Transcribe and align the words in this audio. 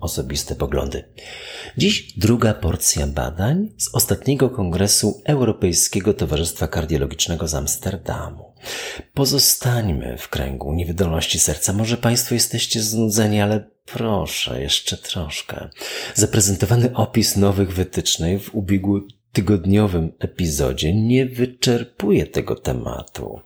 osobiste 0.00 0.54
poglądy. 0.54 1.04
Dziś 1.76 2.12
druga 2.16 2.54
porcja 2.54 3.06
badań 3.06 3.68
z 3.78 3.94
ostatniego 3.94 4.50
kongresu 4.50 5.22
Europejskiego 5.24 6.14
Towarzystwa 6.14 6.68
Kardiologicznego 6.68 7.48
z 7.48 7.54
Amsterdamu. 7.54 8.54
Pozostańmy 9.14 10.16
w 10.18 10.28
kręgu 10.28 10.72
niewydolności 10.72 11.38
serca. 11.38 11.72
Może 11.72 11.96
Państwo 11.96 12.34
jesteście 12.34 12.82
znudzeni, 12.82 13.40
ale 13.40 13.70
proszę, 13.84 14.62
jeszcze 14.62 14.96
troszkę. 14.96 15.68
Zaprezentowany 16.14 16.94
opis 16.94 17.36
nowych 17.36 17.72
wytycznych 17.72 18.42
w 18.42 18.54
ubiegłym 18.54 19.08
tygodniowym 19.32 20.12
epizodzie 20.18 20.94
nie 20.94 21.26
wyczerpuje 21.26 22.26
tego 22.26 22.54
tematu. 22.54 23.40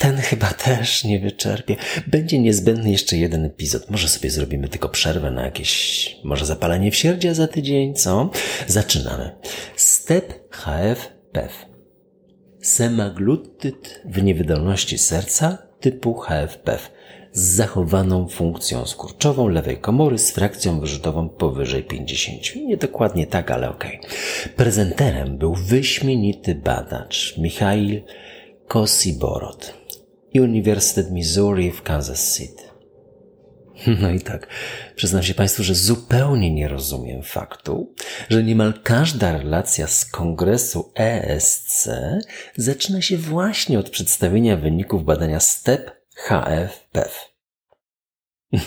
Ten 0.00 0.16
chyba 0.16 0.46
też 0.46 1.04
nie 1.04 1.18
wyczerpie. 1.18 1.76
Będzie 2.06 2.38
niezbędny 2.38 2.90
jeszcze 2.90 3.16
jeden 3.16 3.44
epizod. 3.44 3.90
Może 3.90 4.08
sobie 4.08 4.30
zrobimy 4.30 4.68
tylko 4.68 4.88
przerwę 4.88 5.30
na 5.30 5.44
jakieś, 5.44 6.16
może 6.24 6.46
zapalenie 6.46 6.90
wsierdzia 6.90 7.34
za 7.34 7.48
tydzień, 7.48 7.94
co? 7.94 8.30
Zaczynamy. 8.66 9.30
Step 9.76 10.54
HF-PEF. 10.54 11.50
Semaglutyd 12.62 14.02
w 14.04 14.22
niewydolności 14.22 14.98
serca 14.98 15.58
typu 15.80 16.14
HF-PEF 16.14 16.90
z 17.32 17.40
zachowaną 17.40 18.28
funkcją 18.28 18.86
skurczową 18.86 19.48
lewej 19.48 19.78
komory 19.78 20.18
z 20.18 20.30
frakcją 20.30 20.80
wyrzutową 20.80 21.28
powyżej 21.28 21.84
50. 21.84 22.56
Nie 22.56 22.76
dokładnie 22.76 23.26
tak, 23.26 23.50
ale 23.50 23.70
okej. 23.70 23.98
Okay. 23.98 24.10
Prezenterem 24.56 25.38
był 25.38 25.54
wyśmienity 25.54 26.54
badacz 26.54 27.38
Michail 27.38 28.02
Kosiborod 28.68 29.79
Uniwersytet 30.34 31.10
Missouri 31.10 31.72
w 31.72 31.82
Kansas 31.82 32.36
City. 32.36 32.70
No 34.02 34.10
i 34.10 34.20
tak, 34.20 34.46
przyznam 34.96 35.22
się 35.22 35.34
Państwu, 35.34 35.62
że 35.62 35.74
zupełnie 35.74 36.54
nie 36.54 36.68
rozumiem 36.68 37.22
faktu, 37.22 37.94
że 38.30 38.42
niemal 38.42 38.74
każda 38.82 39.38
relacja 39.38 39.86
z 39.86 40.04
kongresu 40.04 40.92
ESC 40.94 41.88
zaczyna 42.56 43.02
się 43.02 43.16
właśnie 43.16 43.78
od 43.78 43.90
przedstawienia 43.90 44.56
wyników 44.56 45.04
badania 45.04 45.40
STEP 45.40 45.90
HF-PEF. 46.28 47.10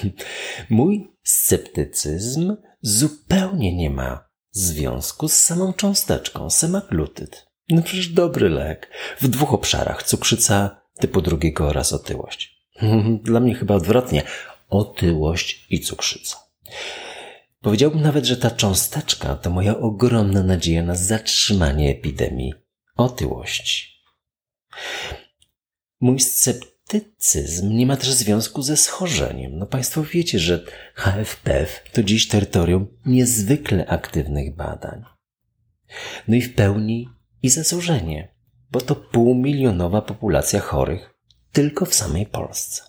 Mój 0.69 1.11
sceptycyzm 1.23 2.56
zupełnie 2.81 3.75
nie 3.75 3.89
ma 3.89 4.30
związku 4.52 5.28
z 5.28 5.34
samą 5.34 5.73
cząsteczką 5.73 6.50
semaglutyd. 6.50 7.45
No 7.69 7.81
przecież 7.81 8.08
dobry 8.08 8.50
lek 8.50 8.89
w 9.22 9.28
dwóch 9.28 9.53
obszarach, 9.53 10.03
cukrzyca 10.03 10.83
typu 11.00 11.22
drugiego 11.22 11.68
oraz 11.68 11.94
otyłość. 11.94 12.68
Dla 13.24 13.40
mnie 13.40 13.56
chyba 13.56 13.76
odwrotnie. 13.76 14.24
Otyłość 14.70 15.66
i 15.70 15.80
cukrzyca. 15.80 16.38
Powiedziałbym 17.62 18.02
nawet, 18.02 18.26
że 18.26 18.38
ta 18.38 18.52
cząsteczka 18.52 19.36
to 19.36 19.50
moja 19.50 19.78
ogromna 19.78 20.44
nadzieja 20.44 20.84
na 20.84 20.96
zatrzymanie 20.96 21.92
epidemii 21.92 22.54
otyłości. 22.96 23.94
Mój 26.02 26.20
sceptycyzm 26.20 27.78
nie 27.78 27.86
ma 27.86 27.98
też 27.98 28.12
związku 28.12 28.62
ze 28.62 28.78
schorzeniem. 28.78 29.58
No 29.58 29.66
Państwo 29.66 30.03
wiecie, 30.03 30.40
że 30.40 30.66
HFPF 30.96 31.84
to 31.94 32.03
dziś 32.03 32.28
terytorium 32.28 32.88
niezwykle 33.06 33.88
aktywnych 33.88 34.56
badań. 34.56 35.03
No 36.28 36.36
i 36.36 36.42
w 36.42 36.56
pełni 36.56 37.09
i 37.42 37.50
zasłużenie 37.50 38.33
bo 38.73 38.81
to 38.81 38.95
półmilionowa 38.95 40.01
populacja 40.01 40.59
chorych 40.59 41.13
tylko 41.51 41.85
w 41.85 41.94
samej 41.94 42.25
Polsce. 42.25 42.81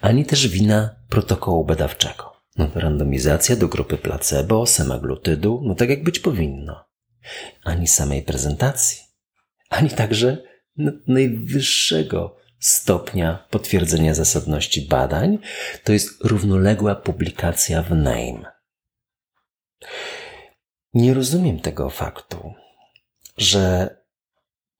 Ani 0.00 0.24
też 0.24 0.48
wina 0.48 0.96
protokołu 1.08 1.64
badawczego. 1.64 2.36
No, 2.56 2.68
randomizacja 2.74 3.56
do 3.56 3.68
grupy 3.68 3.98
placebo, 3.98 4.66
semaglutydu, 4.66 5.62
no 5.64 5.74
tak 5.74 5.90
jak 5.90 6.02
być 6.02 6.18
powinno. 6.18 6.84
Ani 7.64 7.88
samej 7.88 8.22
prezentacji, 8.22 8.98
ani 9.70 9.90
także 9.90 10.42
no, 10.76 10.92
najwyższego 11.06 12.36
stopnia 12.60 13.46
potwierdzenia 13.50 14.14
zasadności 14.14 14.82
badań, 14.82 15.38
to 15.84 15.92
jest 15.92 16.24
równoległa 16.24 16.94
publikacja 16.94 17.82
w 17.82 17.90
NAME. 17.90 18.52
Nie 20.94 21.14
rozumiem 21.14 21.60
tego 21.60 21.90
faktu, 21.90 22.54
że 23.36 23.96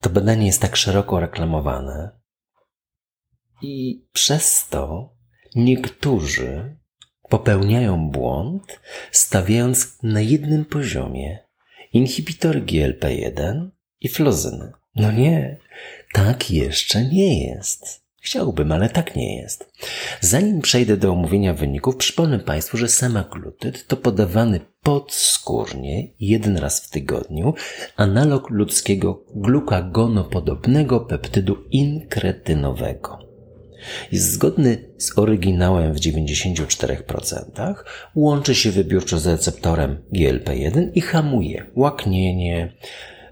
to 0.01 0.09
badanie 0.09 0.45
jest 0.45 0.61
tak 0.61 0.75
szeroko 0.75 1.19
reklamowane 1.19 2.19
i 3.61 4.05
przez 4.13 4.67
to 4.69 5.15
niektórzy 5.55 6.77
popełniają 7.29 8.09
błąd, 8.09 8.79
stawiając 9.11 10.03
na 10.03 10.21
jednym 10.21 10.65
poziomie 10.65 11.39
inhibitory 11.93 12.61
GLP-1 12.61 13.69
i 13.99 14.09
flozyny. 14.09 14.71
No 14.95 15.11
nie, 15.11 15.57
tak 16.13 16.51
jeszcze 16.51 17.05
nie 17.05 17.47
jest. 17.47 18.06
Chciałbym, 18.21 18.71
ale 18.71 18.89
tak 18.89 19.15
nie 19.15 19.37
jest. 19.37 19.71
Zanim 20.21 20.61
przejdę 20.61 20.97
do 20.97 21.11
omówienia 21.11 21.53
wyników, 21.53 21.95
przypomnę 21.95 22.39
Państwu, 22.39 22.77
że 22.77 22.87
semaglutyd 22.87 23.87
to 23.87 23.97
podawany 23.97 24.59
podskórnie 24.83 26.07
jeden 26.19 26.57
raz 26.57 26.79
w 26.79 26.89
tygodniu 26.89 27.53
analog 27.95 28.49
ludzkiego 28.49 29.23
glukagonopodobnego 29.35 30.99
peptydu 30.99 31.57
inkretynowego. 31.71 33.27
Jest 34.11 34.31
zgodny 34.31 34.77
z 34.97 35.17
oryginałem 35.17 35.93
w 35.93 35.99
94%, 35.99 37.75
łączy 38.15 38.55
się 38.55 38.71
wybiórczo 38.71 39.19
z 39.19 39.27
receptorem 39.27 39.97
GLP-1 40.13 40.89
i 40.95 41.01
hamuje 41.01 41.65
łaknienie, 41.75 42.73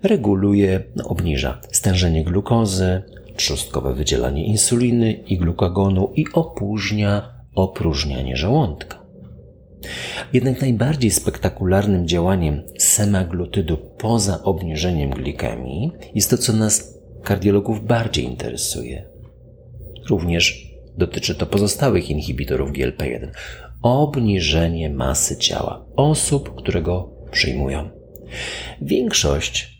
reguluje, 0.04 0.84
no, 0.96 1.08
obniża 1.08 1.62
stężenie 1.72 2.24
glukozy, 2.24 3.02
trzustkowe 3.36 3.94
wydzielanie 3.94 4.46
insuliny 4.46 5.14
i 5.14 5.38
glukagonu 5.38 6.12
i 6.16 6.26
opóźnia 6.34 7.36
opróżnianie 7.56 8.38
żołądka. 8.38 9.06
Jednak 10.34 10.62
najbardziej 10.62 11.12
spektakularnym 11.12 12.08
działaniem 12.08 12.64
semaglutydu 12.80 13.78
poza 13.98 14.44
obniżeniem 14.44 15.10
glikemii 15.10 15.92
jest 16.16 16.30
to, 16.30 16.38
co 16.38 16.54
nas 16.54 17.00
kardiologów 17.24 17.86
bardziej 17.86 18.26
interesuje. 18.26 19.10
Również 20.10 20.76
dotyczy 20.98 21.36
to 21.36 21.46
pozostałych 21.46 22.10
inhibitorów 22.10 22.72
GLP-1. 22.72 23.28
Obniżenie 23.82 24.90
masy 24.90 25.38
ciała 25.38 25.86
osób, 25.96 26.56
które 26.56 26.82
go 26.82 27.12
przyjmują. 27.32 27.90
Większość 28.82 29.75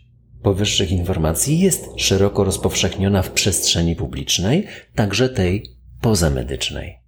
powyższych 0.46 0.92
informacji 0.92 1.60
jest 1.60 1.84
szeroko 1.96 2.44
rozpowszechniona 2.44 3.22
w 3.22 3.30
przestrzeni 3.30 3.96
publicznej, 3.96 4.66
także 4.94 5.28
tej 5.28 5.66
pozamedycznej. 6.00 6.98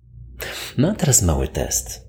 No 0.78 0.90
a 0.90 0.94
teraz 0.94 1.22
mały 1.22 1.48
test. 1.48 2.08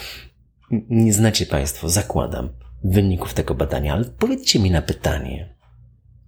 Nie 0.90 1.12
znacie 1.12 1.46
Państwo, 1.46 1.88
zakładam, 1.88 2.48
wyników 2.84 3.34
tego 3.34 3.54
badania, 3.54 3.94
ale 3.94 4.04
powiedzcie 4.04 4.58
mi 4.58 4.70
na 4.70 4.82
pytanie. 4.82 5.54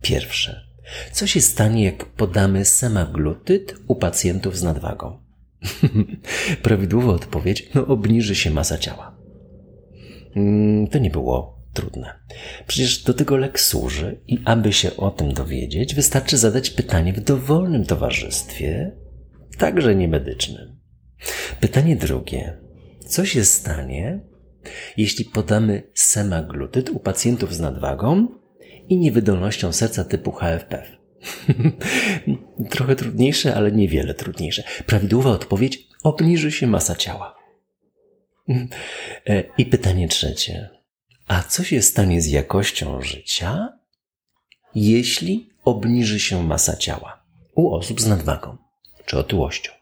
Pierwsze. 0.02 0.68
Co 1.12 1.26
się 1.26 1.40
stanie, 1.40 1.84
jak 1.84 2.06
podamy 2.06 2.64
semaglutyd 2.64 3.74
u 3.86 3.96
pacjentów 3.96 4.58
z 4.58 4.62
nadwagą? 4.62 5.18
Prawidłowa 6.62 7.12
odpowiedź, 7.12 7.68
no 7.74 7.86
obniży 7.86 8.34
się 8.34 8.50
masa 8.50 8.78
ciała. 8.78 9.16
Mm, 10.36 10.86
to 10.86 10.98
nie 10.98 11.10
było 11.10 11.53
trudne. 11.74 12.14
Przecież 12.66 13.02
do 13.02 13.14
tego 13.14 13.36
lek 13.36 13.60
służy 13.60 14.20
i 14.26 14.38
aby 14.44 14.72
się 14.72 14.96
o 14.96 15.10
tym 15.10 15.34
dowiedzieć, 15.34 15.94
wystarczy 15.94 16.36
zadać 16.36 16.70
pytanie 16.70 17.12
w 17.12 17.20
dowolnym 17.20 17.84
towarzystwie, 17.84 18.92
także 19.58 19.94
niemedycznym. 19.94 20.76
Pytanie 21.60 21.96
drugie. 21.96 22.58
Co 23.06 23.24
się 23.24 23.44
stanie, 23.44 24.20
jeśli 24.96 25.24
podamy 25.24 25.82
semaglutyd 25.94 26.90
u 26.90 26.98
pacjentów 26.98 27.54
z 27.54 27.60
nadwagą 27.60 28.28
i 28.88 28.98
niewydolnością 28.98 29.72
serca 29.72 30.04
typu 30.04 30.32
HFPF? 30.32 30.88
Trochę 32.70 32.96
trudniejsze, 32.96 33.54
ale 33.54 33.72
niewiele 33.72 34.14
trudniejsze. 34.14 34.62
Prawidłowa 34.86 35.30
odpowiedź 35.30 35.88
obniży 36.02 36.52
się 36.52 36.66
masa 36.66 36.94
ciała. 36.94 37.36
E, 39.26 39.44
I 39.58 39.66
pytanie 39.66 40.08
trzecie. 40.08 40.68
A 41.26 41.42
co 41.42 41.64
się 41.64 41.82
stanie 41.82 42.20
z 42.20 42.26
jakością 42.26 43.02
życia, 43.02 43.78
jeśli 44.74 45.50
obniży 45.64 46.20
się 46.20 46.44
masa 46.44 46.76
ciała 46.76 47.24
u 47.54 47.74
osób 47.74 48.00
z 48.00 48.06
nadwagą 48.06 48.56
czy 49.06 49.18
otyłością? 49.18 49.72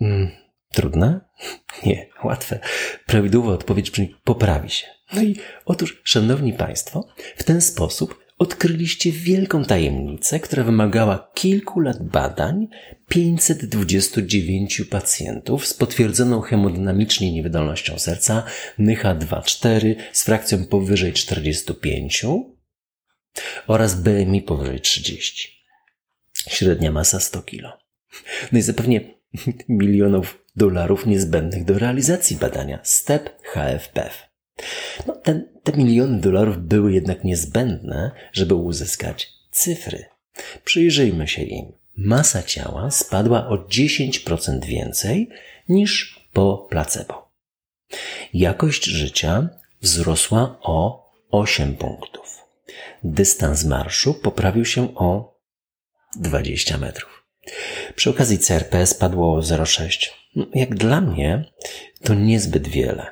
Mm, 0.00 0.30
trudne? 0.72 1.20
Nie, 1.86 2.08
łatwe. 2.24 2.60
Prawidłowa 3.06 3.52
odpowiedź 3.52 3.90
brzmi 3.90 4.16
poprawi 4.24 4.70
się. 4.70 4.86
No 5.12 5.22
i 5.22 5.36
otóż, 5.64 6.00
szanowni 6.04 6.52
Państwo, 6.52 7.08
w 7.36 7.44
ten 7.44 7.60
sposób 7.60 8.24
odkryliście 8.40 9.12
wielką 9.12 9.64
tajemnicę, 9.64 10.40
która 10.40 10.64
wymagała 10.64 11.30
kilku 11.34 11.80
lat 11.80 12.02
badań 12.02 12.68
529 13.08 14.82
pacjentów 14.90 15.66
z 15.66 15.74
potwierdzoną 15.74 16.40
hemodynamicznie 16.40 17.32
niewydolnością 17.32 17.98
serca 17.98 18.42
NYHA 18.78 19.14
2-4 19.14 19.94
z 20.12 20.24
frakcją 20.24 20.64
powyżej 20.64 21.12
45 21.12 22.26
oraz 23.66 24.02
BMI 24.02 24.42
powyżej 24.42 24.80
30. 24.80 25.48
Średnia 26.48 26.92
masa 26.92 27.20
100 27.20 27.42
kg. 27.42 27.78
No 28.52 28.58
i 28.58 28.62
zapewnie 28.62 29.00
milionów 29.68 30.44
dolarów 30.56 31.06
niezbędnych 31.06 31.64
do 31.64 31.78
realizacji 31.78 32.36
badania 32.36 32.80
STEP 32.82 33.30
HFPF. 33.42 34.29
No, 35.06 35.16
ten, 35.16 35.48
te 35.62 35.72
miliony 35.72 36.20
dolarów 36.20 36.58
były 36.58 36.92
jednak 36.92 37.24
niezbędne, 37.24 38.10
żeby 38.32 38.54
uzyskać 38.54 39.32
cyfry. 39.50 40.04
Przyjrzyjmy 40.64 41.28
się 41.28 41.42
im. 41.42 41.72
Masa 41.96 42.42
ciała 42.42 42.90
spadła 42.90 43.48
o 43.48 43.56
10% 43.56 44.64
więcej 44.64 45.28
niż 45.68 46.20
po 46.32 46.66
placebo. 46.70 47.30
Jakość 48.34 48.84
życia 48.84 49.48
wzrosła 49.80 50.58
o 50.62 51.10
8 51.30 51.76
punktów. 51.76 52.38
Dystans 53.04 53.64
marszu 53.64 54.14
poprawił 54.14 54.64
się 54.64 54.94
o 54.94 55.40
20 56.16 56.78
metrów. 56.78 57.24
Przy 57.96 58.10
okazji 58.10 58.38
CRP 58.38 58.86
spadło 58.86 59.36
o 59.36 59.40
0,6. 59.40 60.10
No, 60.36 60.46
jak 60.54 60.74
dla 60.74 61.00
mnie 61.00 61.44
to 62.04 62.14
niezbyt 62.14 62.68
wiele. 62.68 63.06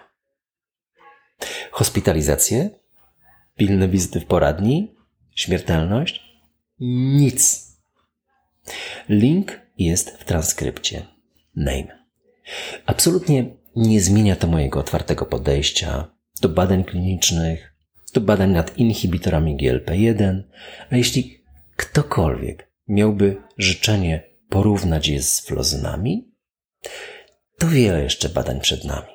Hospitalizacje? 1.71 2.71
Pilne 3.57 3.89
wizyty 3.89 4.21
w 4.21 4.27
poradni? 4.27 4.95
Śmiertelność? 5.35 6.23
Nic. 6.81 7.69
Link 9.09 9.61
jest 9.79 10.11
w 10.11 10.25
transkrypcie. 10.25 11.07
Name. 11.57 12.05
Absolutnie 12.87 13.45
nie 13.77 14.01
zmienia 14.01 14.37
to 14.37 14.47
mojego 14.47 14.81
otwartego 14.81 15.27
podejścia 15.27 16.11
do 16.41 16.49
badań 16.49 16.85
klinicznych, 16.85 17.75
do 18.15 18.21
badań 18.21 18.51
nad 18.51 18.79
inhibitorami 18.79 19.57
GLP-1, 19.57 20.43
a 20.91 20.97
jeśli 20.97 21.45
ktokolwiek 21.77 22.71
miałby 22.89 23.43
życzenie 23.59 24.23
porównać 24.49 25.09
je 25.09 25.23
z 25.23 25.41
flozynami, 25.41 26.33
to 27.59 27.69
wiele 27.69 28.03
jeszcze 28.03 28.29
badań 28.29 28.61
przed 28.61 28.85
nami. 28.85 29.13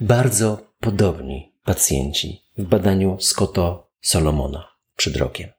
Bardzo 0.00 0.65
podobni 0.80 1.52
pacjenci 1.64 2.42
w 2.58 2.64
badaniu 2.64 3.20
Scotto 3.20 3.90
Solomona 4.00 4.68
przed 4.96 5.16
rokiem. 5.16 5.50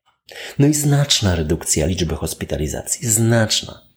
No 0.60 0.68
i 0.68 0.74
znaczna 0.74 1.36
redukcja 1.36 1.86
liczby 1.86 2.16
hospitalizacji, 2.16 3.08
znaczna. 3.08 3.88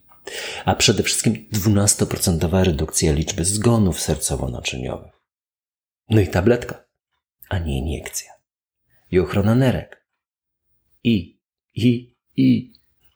A 0.65 0.75
przede 0.75 1.03
wszystkim 1.03 1.49
12% 1.53 2.65
redukcja 2.65 3.13
liczby 3.13 3.45
zgonów 3.45 4.01
sercowo-naczyniowych. 4.01 5.13
No 6.11 6.21
i 6.21 6.29
tabletka, 6.29 6.85
a 7.49 7.59
nie 7.59 7.79
iniekcja. 7.79 8.33
I 9.11 9.19
ochrona 9.19 9.55
nerek. 9.55 10.07
I, 11.05 11.41
i, 11.75 12.17
i. 12.37 12.73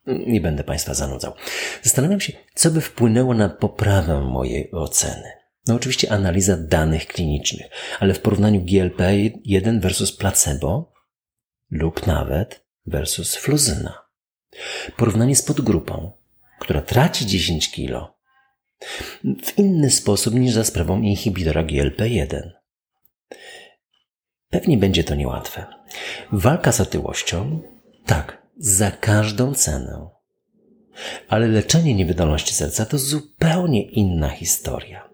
Nie 0.07 0.41
będę 0.41 0.65
Państwa 0.65 0.95
zanudzał. 0.95 1.33
Zastanawiam 1.83 2.21
się, 2.21 2.33
co 2.55 2.71
by 2.71 2.81
wpłynęło 2.81 3.35
na 3.35 3.49
poprawę 3.49 4.21
mojej 4.21 4.73
oceny. 4.73 5.44
No 5.67 5.75
oczywiście 5.75 6.13
analiza 6.13 6.57
danych 6.57 7.07
klinicznych, 7.07 7.67
ale 8.01 8.15
w 8.15 8.21
porównaniu 8.21 8.61
GLP-1 8.61 9.81
versus 9.81 10.17
placebo 10.17 10.93
lub 11.71 12.07
nawet 12.07 12.67
versus 12.87 13.37
fluzyna. 13.37 14.05
Porównanie 14.97 15.37
z 15.37 15.43
podgrupą, 15.43 16.13
która 16.61 16.83
traci 16.83 17.27
10 17.27 17.71
kg 17.71 18.07
w 19.45 19.59
inny 19.59 19.91
sposób 19.91 20.35
niż 20.35 20.53
za 20.53 20.65
sprawą 20.65 21.01
inhibitora 21.03 21.65
GLP-1. 21.65 22.51
Pewnie 24.51 24.77
będzie 24.77 25.05
to 25.05 25.15
niełatwe. 25.15 25.67
Walka 26.33 26.73
z 26.73 26.81
otyłością? 26.81 27.63
Tak, 28.07 28.43
za 28.57 28.91
każdą 28.91 29.55
cenę. 29.55 30.09
Ale 31.29 31.49
leczenie 31.49 31.95
niewydolności 31.95 32.55
serca 32.55 32.87
to 32.87 32.99
zupełnie 32.99 33.83
inna 33.83 34.29
historia. 34.29 35.14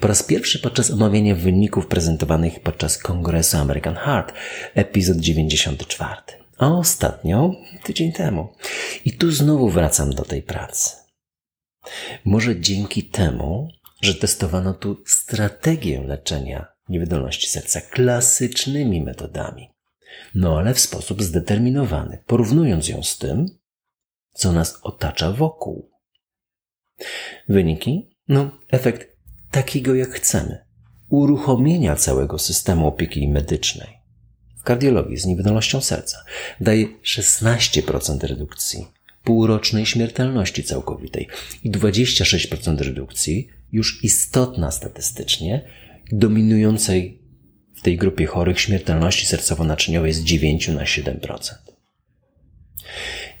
Po 0.00 0.08
raz 0.08 0.22
pierwszy 0.22 0.58
podczas 0.58 0.90
omawiania 0.90 1.34
wyników 1.34 1.86
prezentowanych 1.86 2.60
podczas 2.60 2.98
Kongresu 2.98 3.56
American 3.56 3.94
Heart, 3.94 4.32
epizod 4.74 5.16
94, 5.16 6.14
a 6.58 6.68
ostatnio 6.68 7.54
tydzień 7.82 8.12
temu. 8.12 8.48
I 9.04 9.12
tu 9.12 9.30
znowu 9.30 9.68
wracam 9.68 10.10
do 10.10 10.22
tej 10.22 10.42
pracy. 10.42 10.90
Może 12.24 12.60
dzięki 12.60 13.02
temu, 13.02 13.68
że 14.02 14.14
testowano 14.14 14.74
tu 14.74 15.02
strategię 15.06 16.02
leczenia 16.02 16.66
niewydolności 16.88 17.48
serca 17.48 17.80
klasycznymi 17.80 19.02
metodami, 19.02 19.70
no 20.34 20.58
ale 20.58 20.74
w 20.74 20.80
sposób 20.80 21.22
zdeterminowany, 21.22 22.18
porównując 22.26 22.88
ją 22.88 23.02
z 23.02 23.18
tym, 23.18 23.46
co 24.32 24.52
nas 24.52 24.78
otacza 24.82 25.32
wokół. 25.32 25.90
Wyniki? 27.48 28.16
No, 28.28 28.58
efekt 28.70 29.16
takiego 29.50 29.94
jak 29.94 30.10
chcemy. 30.10 30.64
Uruchomienia 31.08 31.96
całego 31.96 32.38
systemu 32.38 32.88
opieki 32.88 33.28
medycznej. 33.28 33.98
W 34.56 34.62
kardiologii 34.62 35.16
z 35.16 35.26
niewydolnością 35.26 35.80
serca 35.80 36.24
daje 36.60 36.86
16% 36.86 38.26
redukcji 38.26 38.86
półrocznej 39.26 39.86
śmiertelności 39.86 40.64
całkowitej 40.64 41.28
i 41.64 41.70
26% 41.70 42.78
redukcji, 42.78 43.48
już 43.72 44.04
istotna 44.04 44.70
statystycznie, 44.70 45.64
dominującej 46.12 47.22
w 47.76 47.82
tej 47.82 47.96
grupie 47.96 48.26
chorych 48.26 48.60
śmiertelności 48.60 49.26
sercowo-naczyniowej 49.26 50.12
z 50.12 50.22
9 50.22 50.68
na 50.68 50.84
7%. 50.84 51.54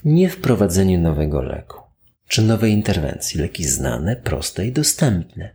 Nie 0.04 0.28
wprowadzenie 0.28 0.98
nowego 0.98 1.42
leku 1.42 1.86
czy 2.28 2.42
nowej 2.42 2.72
interwencji, 2.72 3.40
leki 3.40 3.64
znane, 3.64 4.16
proste 4.16 4.66
i 4.66 4.72
dostępne, 4.72 5.54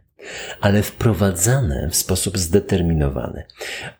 ale 0.61 0.83
wprowadzane 0.83 1.89
w 1.89 1.95
sposób 1.95 2.37
zdeterminowany. 2.37 3.43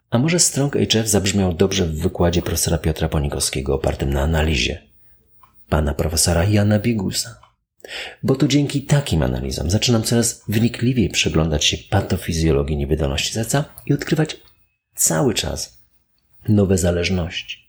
A 0.10 0.18
może 0.18 0.40
Strong 0.40 0.76
HF 0.76 1.08
zabrzmiał 1.08 1.54
dobrze 1.54 1.86
w 1.86 2.02
wykładzie 2.02 2.42
profesora 2.42 2.78
Piotra 2.78 3.10
Ponikowskiego 3.10 3.76
opartym 3.76 4.14
na 4.14 4.22
analizie 4.22 4.82
pana 5.70 5.94
profesora 5.94 6.44
Jana 6.44 6.80
Bigusa. 6.80 7.40
Bo 8.24 8.36
to 8.36 8.48
dzięki 8.48 8.82
takim 8.82 9.24
analizom 9.24 9.70
zaczynam 9.70 10.04
coraz 10.04 10.44
wnikliwiej 10.48 11.10
przyglądać 11.10 11.66
się 11.66 11.78
patofizjologii 11.90 12.78
niewydolności 12.78 13.34
serca 13.34 13.66
i 13.86 13.94
odkrywać 13.94 14.38
cały 14.96 15.34
czas 15.34 15.84
nowe 16.50 16.78
zależności. 16.78 17.62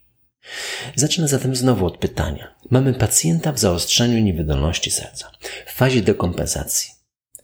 Zacznę 0.96 1.28
zatem 1.28 1.56
znowu 1.56 1.86
od 1.86 1.98
pytania. 1.98 2.54
Mamy 2.70 2.94
pacjenta 2.94 3.52
w 3.52 3.58
zaostrzeniu 3.58 4.18
niewydolności 4.18 4.90
serca, 4.90 5.30
w 5.66 5.72
fazie 5.72 6.02
dekompensacji. 6.02 6.90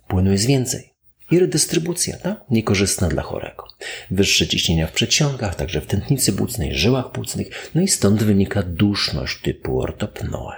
Płynu 0.09 0.33
jest 0.33 0.47
więcej, 0.47 0.95
i 1.31 1.39
redystrybucja, 1.39 2.17
tak? 2.17 2.45
Niekorzystna 2.51 3.09
dla 3.09 3.23
chorego. 3.23 3.69
Wyższe 4.11 4.47
ciśnienia 4.47 4.87
w 4.87 4.93
przedsionkach, 4.93 5.55
także 5.55 5.81
w 5.81 5.87
tętnicy 5.87 6.33
płucnej, 6.33 6.75
żyłach 6.75 7.13
płucnych, 7.13 7.71
no 7.75 7.83
i 7.83 7.89
stąd 7.89 8.23
wynika 8.23 8.63
duszność 8.63 9.43
typu 9.43 9.81
ortopnoe. 9.81 10.57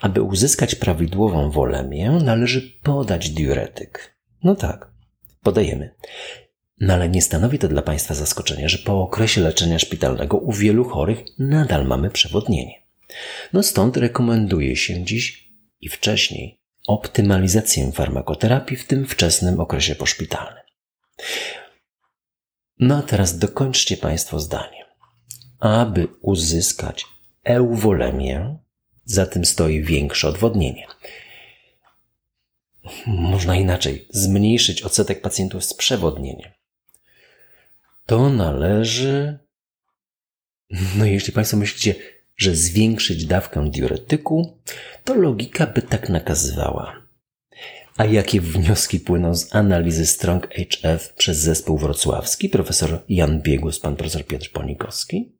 Aby 0.00 0.22
uzyskać 0.22 0.74
prawidłową 0.74 1.50
wolemię, 1.50 2.10
należy 2.10 2.62
podać 2.82 3.30
diuretyk. 3.30 4.16
No 4.44 4.54
tak, 4.54 4.90
podajemy. 5.42 5.94
No 6.82 6.94
ale 6.94 7.08
nie 7.08 7.22
stanowi 7.22 7.58
to 7.58 7.68
dla 7.68 7.82
Państwa 7.82 8.14
zaskoczenia, 8.14 8.68
że 8.68 8.78
po 8.78 9.02
okresie 9.02 9.40
leczenia 9.40 9.78
szpitalnego 9.78 10.36
u 10.36 10.52
wielu 10.52 10.84
chorych 10.84 11.18
nadal 11.38 11.86
mamy 11.86 12.10
przewodnienie. 12.10 12.82
No 13.52 13.62
stąd 13.62 13.96
rekomenduje 13.96 14.76
się 14.76 15.04
dziś 15.04 15.52
i 15.80 15.88
wcześniej 15.88 16.60
optymalizację 16.86 17.92
farmakoterapii 17.92 18.76
w 18.76 18.86
tym 18.86 19.06
wczesnym 19.06 19.60
okresie 19.60 19.94
poszpitalnym. 19.94 20.62
No 22.78 22.96
a 22.96 23.02
teraz 23.02 23.38
dokończcie 23.38 23.96
Państwo 23.96 24.40
zdanie. 24.40 24.86
Aby 25.58 26.08
uzyskać 26.20 27.04
euwolemię, 27.44 28.58
za 29.04 29.26
tym 29.26 29.44
stoi 29.44 29.82
większe 29.82 30.28
odwodnienie. 30.28 30.86
Można 33.06 33.56
inaczej 33.56 34.08
zmniejszyć 34.10 34.82
odsetek 34.82 35.20
pacjentów 35.20 35.64
z 35.64 35.74
przewodnieniem. 35.74 36.50
To 38.12 38.28
należy. 38.30 39.38
No, 40.98 41.04
jeśli 41.04 41.32
Państwo 41.32 41.56
myślicie, 41.56 41.94
że 42.36 42.54
zwiększyć 42.54 43.26
dawkę 43.26 43.70
diuretyku, 43.70 44.58
to 45.04 45.14
logika 45.14 45.66
by 45.66 45.82
tak 45.82 46.08
nakazywała. 46.08 47.06
A 47.96 48.04
jakie 48.04 48.40
wnioski 48.40 49.00
płyną 49.00 49.34
z 49.34 49.54
analizy 49.54 50.06
Strong 50.06 50.48
HF 50.54 51.14
przez 51.14 51.38
zespół 51.38 51.78
wrocławski, 51.78 52.48
profesor 52.48 53.02
Jan 53.08 53.42
Biegus, 53.42 53.80
pan 53.80 53.96
profesor 53.96 54.26
Piotr 54.26 54.50
Ponikowski? 54.52 55.38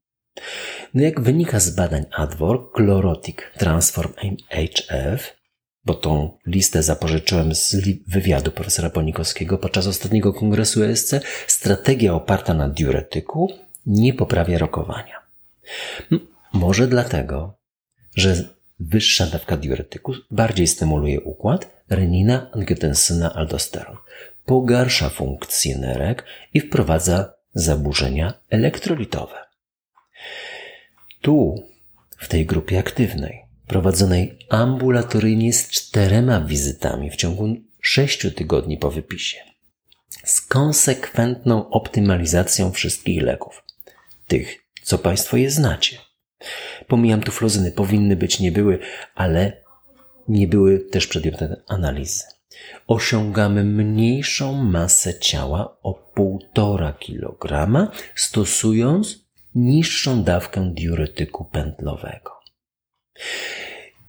No 0.94 1.02
jak 1.02 1.20
wynika 1.20 1.60
z 1.60 1.70
badań 1.70 2.04
ADWOR, 2.12 2.72
Chlorotic 2.72 3.36
Transform 3.58 4.12
HF, 4.48 5.41
bo 5.84 5.94
tą 5.94 6.38
listę 6.46 6.82
zapożyczyłem 6.82 7.54
z 7.54 7.76
wywiadu 8.08 8.50
profesora 8.50 8.90
Ponikowskiego 8.90 9.58
podczas 9.58 9.86
ostatniego 9.86 10.32
kongresu 10.32 10.84
ESC, 10.84 11.14
strategia 11.46 12.14
oparta 12.14 12.54
na 12.54 12.68
diuretyku 12.68 13.52
nie 13.86 14.14
poprawia 14.14 14.58
rokowania. 14.58 15.22
Może 16.52 16.88
dlatego, 16.88 17.54
że 18.16 18.44
wyższa 18.80 19.26
dawka 19.26 19.56
diuretyku 19.56 20.12
bardziej 20.30 20.66
stymuluje 20.66 21.20
układ 21.20 21.70
renina, 21.90 22.50
angiotensyna, 22.52 23.32
aldosteron, 23.34 23.96
pogarsza 24.46 25.08
funkcję 25.08 25.78
nerek 25.78 26.24
i 26.54 26.60
wprowadza 26.60 27.32
zaburzenia 27.54 28.34
elektrolitowe. 28.50 29.36
Tu, 31.20 31.62
w 32.18 32.28
tej 32.28 32.46
grupie 32.46 32.78
aktywnej, 32.78 33.41
prowadzonej 33.72 34.38
ambulatoryjnie 34.48 35.52
z 35.52 35.68
czterema 35.68 36.40
wizytami 36.40 37.10
w 37.10 37.16
ciągu 37.16 37.56
sześciu 37.80 38.30
tygodni 38.30 38.78
po 38.78 38.90
wypisie, 38.90 39.38
z 40.24 40.40
konsekwentną 40.40 41.70
optymalizacją 41.70 42.72
wszystkich 42.72 43.22
leków, 43.22 43.62
tych, 44.26 44.58
co 44.82 44.98
Państwo 44.98 45.36
je 45.36 45.50
znacie– 45.50 45.98
Pomijam 46.88 47.20
tu 47.20 47.32
flozyny, 47.32 47.72
powinny 47.72 48.16
być, 48.16 48.40
nie 48.40 48.52
były, 48.52 48.78
ale 49.14 49.62
nie 50.28 50.46
były 50.46 50.78
też 50.78 51.06
przedmiotem 51.06 51.56
analizy. 51.68 52.24
Osiągamy 52.86 53.64
mniejszą 53.64 54.52
masę 54.52 55.18
ciała 55.18 55.76
o 55.82 56.12
1,5 56.16 56.92
kg, 56.98 57.90
stosując 58.14 59.18
niższą 59.54 60.22
dawkę 60.22 60.72
diuretyku 60.74 61.44
pętlowego. 61.44 62.40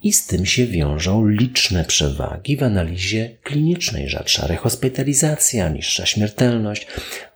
I 0.04 0.14
z 0.14 0.28
tym 0.28 0.46
się 0.46 0.68
wiążą 0.68 1.28
liczne 1.28 1.86
przewagi 1.86 2.58
w 2.58 2.64
analizie 2.64 3.38
klinicznej, 3.44 4.10
rzadsza 4.10 4.48
rehospitalizacja, 4.48 5.70
niższa 5.70 6.06
śmiertelność. 6.06 6.88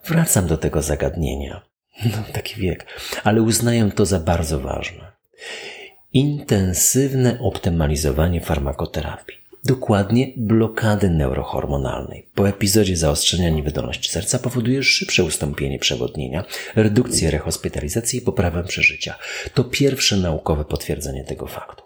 Wracam 0.04 0.46
do 0.46 0.56
tego 0.56 0.82
zagadnienia. 0.82 1.62
No, 2.04 2.24
taki 2.32 2.60
wiek. 2.60 2.86
Ale 3.24 3.42
uznaję 3.42 3.90
to 3.94 4.06
za 4.06 4.20
bardzo 4.20 4.60
ważne. 4.60 5.12
Intensywne 6.12 7.38
optymalizowanie 7.40 8.40
farmakoterapii. 8.40 9.38
Dokładnie 9.64 10.32
blokady 10.36 11.10
neurohormonalnej. 11.10 12.28
Po 12.34 12.48
epizodzie 12.48 12.96
zaostrzenia 12.96 13.50
niewydolności 13.50 14.10
serca 14.10 14.38
powoduje 14.38 14.82
szybsze 14.82 15.24
ustąpienie 15.24 15.78
przewodnienia, 15.78 16.44
redukcję 16.76 17.30
rehospitalizacji 17.30 18.18
i 18.18 18.22
poprawę 18.22 18.64
przeżycia. 18.64 19.14
To 19.54 19.64
pierwsze 19.64 20.16
naukowe 20.16 20.64
potwierdzenie 20.64 21.24
tego 21.24 21.46
faktu. 21.46 21.82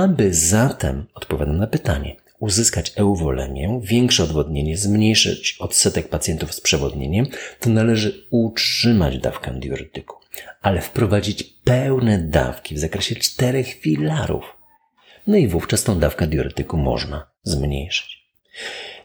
Aby 0.00 0.34
zatem, 0.34 1.06
odpowiadam 1.14 1.58
na 1.58 1.66
pytanie, 1.66 2.16
uzyskać 2.38 2.92
euwolemię, 2.96 3.80
większe 3.84 4.24
odwodnienie, 4.24 4.76
zmniejszyć 4.76 5.56
odsetek 5.60 6.08
pacjentów 6.08 6.54
z 6.54 6.60
przewodnieniem, 6.60 7.26
to 7.60 7.70
należy 7.70 8.26
utrzymać 8.30 9.18
dawkę 9.18 9.60
diuretyku, 9.60 10.16
ale 10.62 10.80
wprowadzić 10.80 11.42
pełne 11.42 12.18
dawki 12.18 12.74
w 12.74 12.78
zakresie 12.78 13.14
czterech 13.14 13.74
filarów. 13.74 14.44
No 15.26 15.36
i 15.36 15.48
wówczas 15.48 15.84
tą 15.84 15.98
dawkę 15.98 16.26
diuretyku 16.26 16.76
można 16.76 17.26
zmniejszyć. 17.42 18.24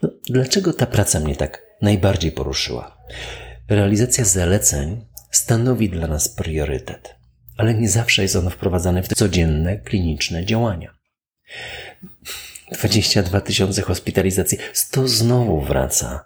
No, 0.01 0.09
dlaczego 0.29 0.73
ta 0.73 0.85
praca 0.85 1.19
mnie 1.19 1.35
tak 1.35 1.61
najbardziej 1.81 2.31
poruszyła? 2.31 2.97
Realizacja 3.69 4.25
zaleceń 4.25 5.05
stanowi 5.31 5.89
dla 5.89 6.07
nas 6.07 6.29
priorytet, 6.29 7.15
ale 7.57 7.73
nie 7.73 7.89
zawsze 7.89 8.21
jest 8.21 8.35
ono 8.35 8.49
wprowadzane 8.49 9.03
w 9.03 9.07
codzienne 9.07 9.77
kliniczne 9.77 10.45
działania. 10.45 10.97
22 12.71 13.41
tysiące 13.41 13.81
hospitalizacji. 13.81 14.57
To 14.91 15.07
znowu 15.07 15.61
wraca 15.61 16.25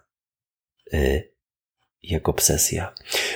yy, 0.94 1.32
jak 2.04 2.30
obsesja. 2.30 2.94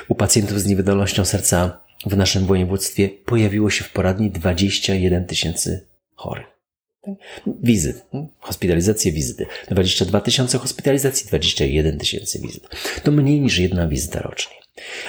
U 0.08 0.16
pacjentów 0.16 0.62
z 0.62 0.66
niewydolnością 0.66 1.26
serca 1.26 1.82
w 2.06 2.18
naszym 2.18 2.46
województwie 2.46 3.10
pojawiło 3.10 3.70
się 3.70 3.84
w 3.84 3.92
poradni 3.92 4.32
21 4.32 5.26
tysięcy 5.26 5.88
chorych. 6.16 6.48
Wizyt, 7.64 8.06
hospitalizacje, 8.40 9.12
wizyty. 9.12 9.46
22 9.70 10.22
tysiące 10.22 10.58
hospitalizacji, 10.58 11.28
21 11.28 11.98
tysięcy 11.98 12.40
wizyt. 12.40 12.68
To 13.04 13.12
mniej 13.12 13.42
niż 13.42 13.58
jedna 13.58 13.88
wizyta 13.88 14.20
rocznie. 14.20 14.65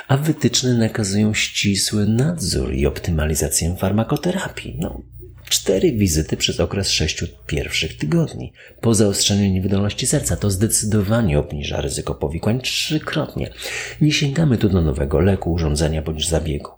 A 0.08 0.16
wytyczne 0.16 0.74
nakazują 0.74 1.34
ścisły 1.34 2.06
nadzór 2.06 2.74
i 2.74 2.86
optymalizację 2.86 3.76
farmakoterapii. 3.76 4.76
No, 4.78 5.02
cztery 5.48 5.92
wizyty 5.92 6.36
przez 6.36 6.60
okres 6.60 6.90
sześciu 6.90 7.26
pierwszych 7.46 7.96
tygodni. 7.96 8.52
Po 8.80 8.94
zaostrzeniu 8.94 9.50
niewydolności 9.52 10.06
serca 10.06 10.36
to 10.36 10.50
zdecydowanie 10.50 11.38
obniża 11.38 11.80
ryzyko 11.80 12.14
powikłań 12.14 12.60
trzykrotnie. 12.60 13.50
Nie 14.00 14.12
sięgamy 14.12 14.58
tu 14.58 14.68
do 14.68 14.82
nowego 14.82 15.20
leku, 15.20 15.52
urządzenia 15.52 16.02
bądź 16.02 16.28
zabiegu. 16.28 16.70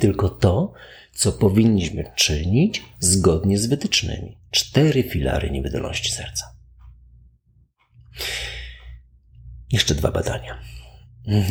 Tylko 0.00 0.28
to, 0.28 0.72
co 1.14 1.32
powinniśmy 1.32 2.12
czynić 2.16 2.82
zgodnie 2.98 3.58
z 3.58 3.66
wytycznymi. 3.66 4.38
Cztery 4.50 5.02
filary 5.02 5.50
niewydolności 5.50 6.10
serca. 6.10 6.44
Jeszcze 9.72 9.94
dwa 9.94 10.10
badania. 10.10 10.71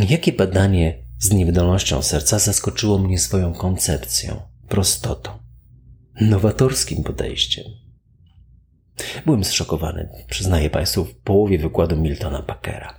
Jakie 0.10 0.34
badanie 0.34 1.04
z 1.20 1.32
niewydolnością 1.32 2.01
serca 2.01 2.40
zaskoczyło 2.40 2.98
mnie 2.98 3.20
swoją 3.20 3.54
koncepcją, 3.54 4.42
prostotą? 4.68 5.42
nowatorskim 6.22 7.04
podejściem. 7.04 7.66
Byłem 9.25 9.44
zszokowany, 9.44 10.10
przyznaję 10.30 10.70
Państwu, 10.70 11.06
w 11.06 11.16
połowie 11.16 11.58
wykładu 11.58 11.96
Miltona 11.96 12.42
Packera. 12.42 12.98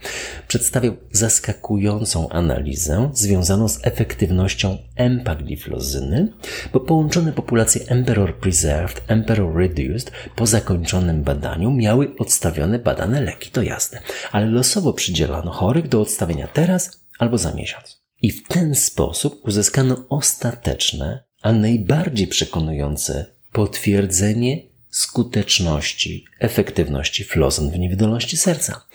Przedstawiał 0.52 0.97
zaskakującą 1.12 2.28
analizę 2.28 3.11
związaną 3.12 3.68
z 3.68 3.87
efektywnością 3.87 4.78
empagliflozyny, 4.97 6.32
bo 6.73 6.80
połączone 6.80 7.32
populacje 7.32 7.80
Emperor 7.88 8.37
Preserved, 8.37 9.02
Emperor 9.06 9.56
Reduced 9.56 10.12
po 10.37 10.47
zakończonym 10.47 11.23
badaniu 11.23 11.71
miały 11.71 12.16
odstawione 12.18 12.78
badane 12.78 13.21
leki, 13.21 13.50
to 13.50 13.62
jasne, 13.62 14.00
ale 14.32 14.47
losowo 14.47 14.92
przydzielano 14.92 15.50
chorych 15.50 15.88
do 15.88 16.00
odstawienia 16.00 16.47
teraz 16.47 17.00
albo 17.18 17.38
za 17.38 17.54
miesiąc. 17.54 18.02
I 18.23 18.30
w 18.30 18.49
ten 18.49 18.75
sposób 18.75 19.40
uzyskano 19.44 20.04
ostateczne 20.09 21.25
a 21.42 21.52
najbardziej 21.52 22.26
przekonujące 22.26 23.26
potwierdzenie 23.52 24.72
skuteczności, 24.92 26.25
efektywności 26.40 27.25
flozyn 27.25 27.70
w 27.70 27.78
niewydolności 27.78 28.37
serca. 28.37 28.87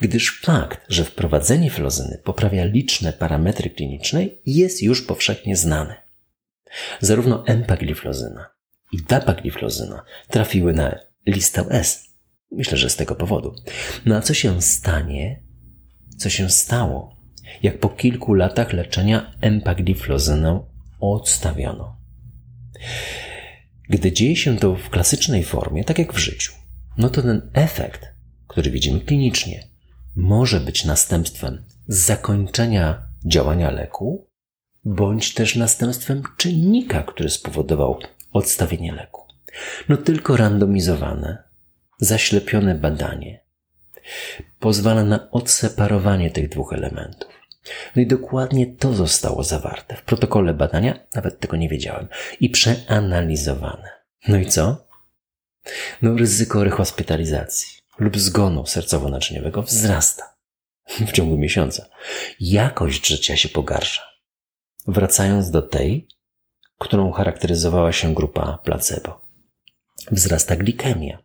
Gdyż 0.00 0.40
fakt, 0.40 0.80
że 0.88 1.04
wprowadzenie 1.04 1.70
flozyny 1.70 2.20
poprawia 2.24 2.64
liczne 2.64 3.12
parametry 3.12 3.70
kliniczne 3.70 4.26
jest 4.46 4.82
już 4.82 5.02
powszechnie 5.02 5.56
znany. 5.56 5.94
Zarówno 7.00 7.46
empagliflozyna 7.46 8.50
i 8.92 8.96
dapagliflozyna 9.02 10.02
trafiły 10.28 10.72
na 10.72 10.98
listę 11.26 11.66
S 11.70 12.10
Myślę, 12.52 12.78
że 12.78 12.90
z 12.90 12.96
tego 12.96 13.14
powodu. 13.14 13.54
No 14.06 14.16
a 14.16 14.20
co 14.20 14.34
się 14.34 14.62
stanie? 14.62 15.42
Co 16.18 16.30
się 16.30 16.50
stało, 16.50 17.16
jak 17.62 17.78
po 17.78 17.88
kilku 17.88 18.34
latach 18.34 18.72
leczenia 18.72 19.32
empagliflozyną 19.40 20.66
odstawiono? 21.00 21.96
Gdy 23.90 24.12
dzieje 24.12 24.36
się 24.36 24.58
to 24.58 24.76
w 24.76 24.90
klasycznej 24.90 25.44
formie, 25.44 25.84
tak 25.84 25.98
jak 25.98 26.12
w 26.12 26.18
życiu, 26.18 26.52
no 26.98 27.10
to 27.10 27.22
ten 27.22 27.50
efekt, 27.52 28.08
który 28.46 28.70
widzimy 28.70 29.00
klinicznie, 29.00 29.68
może 30.16 30.60
być 30.60 30.84
następstwem 30.84 31.64
zakończenia 31.88 33.02
działania 33.24 33.70
leku, 33.70 34.26
bądź 34.84 35.34
też 35.34 35.56
następstwem 35.56 36.22
czynnika, 36.36 37.02
który 37.02 37.30
spowodował 37.30 37.98
odstawienie 38.32 38.92
leku. 38.92 39.22
No 39.88 39.96
tylko 39.96 40.36
randomizowane, 40.36 41.42
zaślepione 41.98 42.74
badanie 42.74 43.40
pozwala 44.58 45.04
na 45.04 45.30
odseparowanie 45.30 46.30
tych 46.30 46.48
dwóch 46.48 46.72
elementów. 46.72 47.39
No 47.96 48.02
i 48.02 48.06
dokładnie 48.06 48.66
to 48.66 48.92
zostało 48.94 49.44
zawarte 49.44 49.96
w 49.96 50.02
protokole 50.02 50.54
badania, 50.54 51.06
nawet 51.14 51.40
tego 51.40 51.56
nie 51.56 51.68
wiedziałem, 51.68 52.08
i 52.40 52.50
przeanalizowane. 52.50 53.88
No 54.28 54.36
i 54.36 54.46
co? 54.46 54.86
No 56.02 56.16
ryzyko 56.16 56.64
rehospitalizacji 56.64 57.80
lub 57.98 58.18
zgonu 58.18 58.62
sercowo-naczyniowego 58.62 59.62
wzrasta 59.62 60.36
w 61.08 61.12
ciągu 61.12 61.38
miesiąca. 61.38 61.86
Jakość 62.40 63.06
życia 63.06 63.36
się 63.36 63.48
pogarsza. 63.48 64.02
Wracając 64.86 65.50
do 65.50 65.62
tej, 65.62 66.08
którą 66.78 67.12
charakteryzowała 67.12 67.92
się 67.92 68.14
grupa 68.14 68.58
placebo. 68.64 69.20
Wzrasta 70.10 70.56
glikemia, 70.56 71.18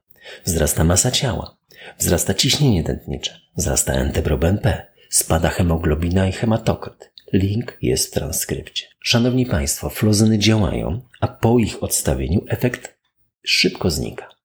wzrasta 0.46 0.84
masa 0.84 1.12
ciała, 1.12 1.58
wzrasta 1.98 2.34
ciśnienie 2.34 2.84
tętnicze, 2.84 3.40
wzrasta 3.58 3.94
NT-proBNP, 3.94 4.86
spada 5.10 5.50
hemoglobina 5.50 6.28
i 6.28 6.32
hematokryt. 6.32 7.12
Link 7.34 7.78
jest 7.82 8.08
w 8.08 8.12
transkrypcie. 8.12 8.86
Szanowni 9.00 9.46
Państwo, 9.46 9.90
flozyny 9.90 10.40
działają, 10.40 11.02
a 11.20 11.28
po 11.28 11.60
ich 11.60 11.84
odstawieniu 11.84 12.46
efekt 12.48 12.98
szybko 13.44 13.92
znika. 13.92 14.36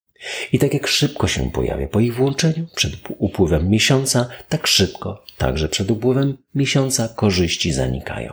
I 0.52 0.58
tak 0.58 0.74
jak 0.74 0.86
szybko 0.86 1.28
się 1.28 1.50
pojawia 1.50 1.88
po 1.88 2.00
ich 2.00 2.14
włączeniu, 2.14 2.66
przed 2.74 2.92
upływem 3.18 3.70
miesiąca, 3.70 4.28
tak 4.48 4.66
szybko, 4.66 5.24
także 5.38 5.68
przed 5.68 5.90
upływem 5.90 6.36
miesiąca 6.54 7.08
korzyści 7.08 7.72
zanikają. 7.72 8.32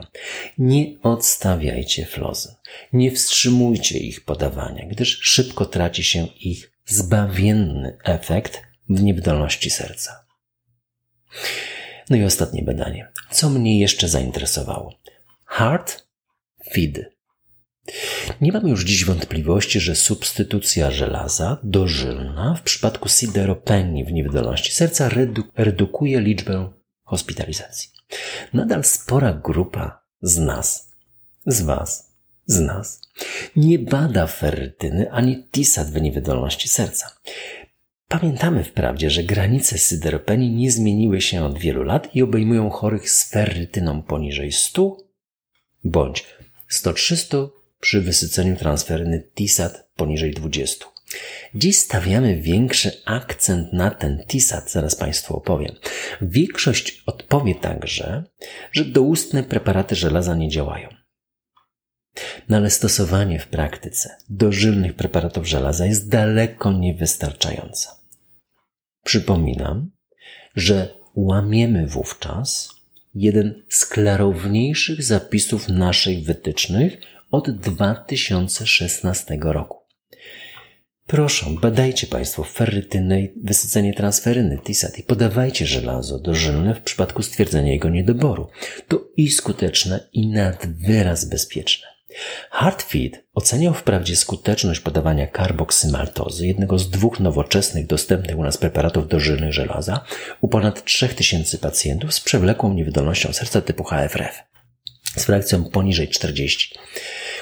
Nie 0.58 1.00
odstawiajcie 1.02 2.06
flozy. 2.06 2.56
Nie 2.94 3.12
wstrzymujcie 3.12 4.00
ich 4.00 4.26
podawania, 4.26 4.86
gdyż 4.88 5.20
szybko 5.22 5.66
traci 5.66 6.04
się 6.04 6.28
ich 6.40 6.72
zbawienny 6.86 7.98
efekt 8.04 8.62
w 8.90 9.04
niewydolności 9.04 9.70
serca. 9.70 10.26
No 12.10 12.18
i 12.18 12.24
ostatnie 12.24 12.64
badanie. 12.64 13.12
Co 13.32 13.50
mnie 13.50 13.80
jeszcze 13.80 14.10
zainteresowało? 14.10 14.94
Heart 15.46 16.08
Feed 16.74 17.18
nie 18.42 18.52
mam 18.52 18.68
już 18.68 18.86
dziś 18.86 19.06
wątpliwości, 19.06 19.80
że 19.80 19.96
substytucja 19.96 20.92
żelaza 20.92 21.58
dożylna 21.64 22.56
w 22.56 22.62
przypadku 22.62 23.10
sideropenii 23.10 24.06
w 24.06 24.12
niewydolności 24.12 24.72
serca 24.72 25.10
redu 25.10 25.44
redukuje 25.56 26.22
liczbę 26.22 26.72
hospitalizacji. 27.04 27.90
Nadal 28.54 28.84
spora 28.84 29.34
grupa 29.34 30.04
z 30.22 30.38
nas, 30.38 30.92
z 31.46 31.62
Was, 31.62 32.18
z 32.46 32.60
nas, 32.60 33.02
nie 33.56 33.80
bada 33.80 34.28
ferrytyny 34.28 35.12
ani 35.12 35.48
tisat 35.52 35.88
w 35.88 36.02
niewydolności 36.02 36.68
serca. 36.68 37.12
Pamiętamy 38.08 38.64
wprawdzie, 38.64 39.10
że 39.10 39.24
granice 39.24 39.78
syderopenii 39.78 40.52
nie 40.52 40.72
zmieniły 40.72 41.22
się 41.22 41.46
od 41.46 41.58
wielu 41.60 41.84
lat 41.84 42.16
i 42.16 42.22
obejmują 42.22 42.70
chorych 42.70 43.10
z 43.10 43.30
ferrytyną 43.30 44.04
poniżej 44.04 44.52
100 44.52 44.98
bądź 45.84 46.26
103 46.67 47.15
przy 47.80 48.02
wysyceniu 48.02 48.56
transferyny 48.56 49.24
TISAT 49.36 49.89
poniżej 49.96 50.34
20. 50.34 50.86
Dziś 51.56 51.78
stawiamy 51.78 52.41
większy 52.41 52.91
akcent 53.06 53.74
na 53.74 53.91
ten 53.91 54.24
TISAT, 54.28 54.72
zaraz 54.72 54.96
Państwu 54.96 55.38
opowiem. 55.38 55.76
Większość 56.22 57.04
odpowie 57.06 57.56
także, 57.56 58.24
że 58.72 58.86
doustne 58.86 59.43
preparaty 59.43 59.96
żelaza 59.96 60.36
nie 60.36 60.50
działają. 60.50 60.89
No 62.50 62.58
ale 62.58 62.70
stosowanie 62.70 63.39
w 63.39 63.48
praktyce 63.48 64.17
dożylnych 64.30 64.93
preparatów 64.93 65.48
żelaza 65.48 65.86
jest 65.86 66.10
daleko 66.10 66.72
niewystarczające. 66.72 67.97
Przypominam, 69.08 69.91
że 70.56 70.93
łamiemy 71.15 71.88
wówczas 71.88 72.70
jeden 73.15 73.63
z 73.70 73.86
klarowniejszych 73.86 75.04
zapisów 75.04 75.70
naszych 75.70 76.24
wytycznych 76.24 76.98
od 77.32 77.52
2016 77.52 79.38
roku. 79.41 79.78
Proszę, 81.06 81.46
badajcie 81.62 82.08
Państwo 82.08 82.43
ferrytynę 82.43 83.22
i 83.22 83.34
wysycenie 83.43 83.93
transferyny 83.93 84.58
TISAT 84.58 85.00
i 85.00 85.04
podawajcie 85.04 85.65
żelazo 85.65 86.20
dożylne 86.20 86.76
w 86.76 86.82
przypadku 86.82 87.24
stwierdzenia 87.24 87.72
jego 87.72 87.89
niedoboru. 87.89 88.48
To 88.88 89.08
i 89.17 89.30
skuteczne, 89.30 90.08
i 90.13 90.28
nad 90.28 90.67
wyraz 90.67 91.26
bezpieczne. 91.26 91.97
Hartfeed 92.49 93.23
oceniał 93.34 93.73
wprawdzie 93.73 94.15
skuteczność 94.15 94.80
podawania 94.80 95.27
karboksymaltozy, 95.27 96.47
jednego 96.47 96.80
z 96.80 96.89
dwóch 96.89 97.19
nowoczesnych 97.19 97.88
dostępnych 97.88 98.38
u 98.38 98.43
nas 98.43 98.58
preparatów 98.58 99.08
dożylnych 99.08 99.53
żelaza, 99.53 100.06
u 100.41 100.47
ponad 100.47 100.84
3000 100.84 101.58
pacjentów 101.58 102.13
z 102.13 102.19
przewlekłą 102.19 102.73
niewydolnością 102.73 103.34
serca 103.34 103.62
typu 103.62 103.84
HFrF 103.84 104.43
z 105.19 105.25
frakcją 105.25 105.63
poniżej 105.63 106.08
40, 106.08 106.75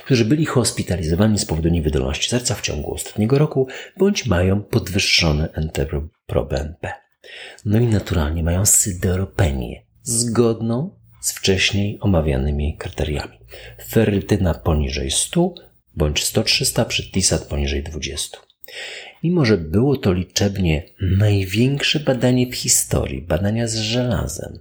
którzy 0.05 0.25
byli 0.25 0.45
hospitalizowani 0.45 1.39
z 1.39 1.45
powodu 1.45 1.69
niewydolności 1.69 2.29
serca 2.29 2.55
w 2.55 2.61
ciągu 2.61 2.93
ostatniego 2.93 3.37
roku, 3.37 3.67
bądź 3.97 4.25
mają 4.25 4.63
podwyższone 4.63 5.49
NT-proBNP. 5.55 6.91
No 7.65 7.79
i 7.79 7.85
naturalnie 7.85 8.43
mają 8.43 8.65
syderopenię, 8.65 9.85
zgodną 10.03 10.99
z 11.25 11.31
wcześniej 11.31 11.97
omawianymi 12.01 12.77
kryteriami. 12.77 13.37
Ferrytyna 13.87 14.53
poniżej 14.53 15.11
100 15.11 15.53
bądź 15.95 16.23
100-300 16.23 16.85
przy 16.85 17.11
TISAT 17.11 17.43
poniżej 17.43 17.83
20. 17.83 18.37
Mimo, 19.23 19.45
że 19.45 19.57
było 19.57 19.97
to 19.97 20.13
liczebnie 20.13 20.83
największe 21.01 21.99
badanie 21.99 22.47
w 22.47 22.55
historii, 22.55 23.21
badania 23.21 23.67
z 23.67 23.75
żelazem, 23.75 24.59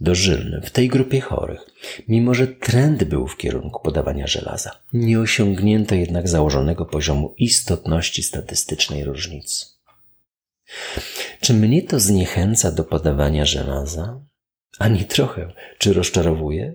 dożylnym 0.00 0.62
w 0.62 0.70
tej 0.70 0.88
grupie 0.88 1.20
chorych, 1.20 1.60
mimo 2.08 2.34
że 2.34 2.46
trend 2.46 3.04
był 3.04 3.26
w 3.26 3.36
kierunku 3.36 3.82
podawania 3.82 4.26
żelaza. 4.26 4.70
Nie 4.92 5.20
osiągnięto 5.20 5.94
jednak 5.94 6.28
założonego 6.28 6.84
poziomu 6.84 7.34
istotności 7.38 8.22
statystycznej 8.22 9.04
różnicy. 9.04 9.66
Czy 11.40 11.54
mnie 11.54 11.82
to 11.82 12.00
zniechęca 12.00 12.72
do 12.72 12.84
podawania 12.84 13.44
żelaza? 13.44 14.20
Ani 14.78 15.04
trochę. 15.04 15.52
Czy 15.78 15.92
rozczarowuje? 15.92 16.74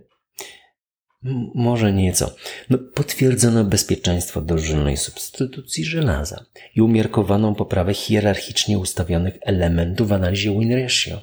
Może 1.55 1.93
nieco. 1.93 2.35
No, 2.69 2.77
potwierdzono 2.77 3.63
bezpieczeństwo 3.63 4.41
dożylnej 4.41 4.97
substytucji 4.97 5.85
żelaza 5.85 6.45
i 6.75 6.81
umiarkowaną 6.81 7.55
poprawę 7.55 7.93
hierarchicznie 7.93 8.79
ustawionych 8.79 9.33
elementów 9.41 10.07
w 10.07 10.13
analizie 10.13 10.59
win 10.59 10.73
ratio. 10.73 11.21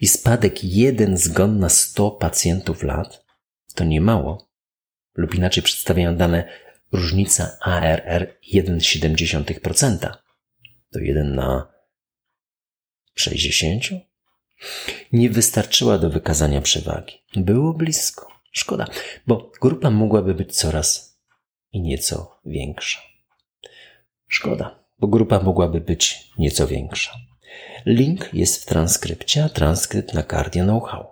I 0.00 0.08
spadek 0.08 0.64
1 0.64 1.16
zgon 1.16 1.58
na 1.58 1.68
100 1.68 2.10
pacjentów 2.10 2.82
lat 2.82 3.24
to 3.74 3.84
nie 3.84 4.00
mało. 4.00 4.50
Lub 5.14 5.34
inaczej 5.34 5.62
przedstawiają 5.62 6.16
dane 6.16 6.44
różnica 6.92 7.56
ARR 7.60 8.38
1,7%. 8.54 10.12
To 10.92 10.98
1 10.98 11.34
na 11.34 11.72
60? 13.14 14.09
Nie 15.12 15.30
wystarczyła 15.30 15.98
do 15.98 16.10
wykazania 16.10 16.60
przewagi. 16.60 17.14
Było 17.36 17.74
blisko. 17.74 18.30
Szkoda, 18.52 18.86
bo 19.26 19.50
grupa 19.60 19.90
mogłaby 19.90 20.34
być 20.34 20.56
coraz 20.56 21.18
i 21.72 21.80
nieco 21.80 22.40
większa. 22.44 23.00
Szkoda, 24.28 24.84
bo 24.98 25.08
grupa 25.08 25.40
mogłaby 25.40 25.80
być 25.80 26.30
nieco 26.38 26.66
większa. 26.66 27.12
Link 27.86 28.34
jest 28.34 28.62
w 28.62 28.66
transkrypcie, 28.66 29.44
a 29.44 29.48
transkrypt 29.48 30.14
na 30.14 30.22
Cardio 30.22 30.64
Know-how. 30.64 31.06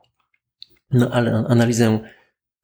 No 0.90 1.11
ale 1.12 1.44
analizę, 1.48 1.98